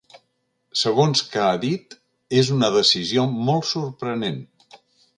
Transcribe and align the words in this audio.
Segons 0.83 1.21
que 1.35 1.43
ha 1.49 1.53
dit, 1.67 1.95
és 2.41 2.51
una 2.57 2.73
decisió 2.79 3.29
‘molt 3.39 3.73
sorprenent’. 3.77 4.45